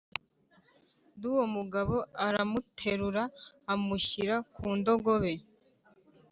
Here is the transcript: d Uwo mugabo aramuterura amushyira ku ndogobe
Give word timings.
d 1.19 1.21
Uwo 1.31 1.43
mugabo 1.55 1.95
aramuterura 2.25 3.23
amushyira 3.73 4.35
ku 4.53 4.67
ndogobe 4.77 5.33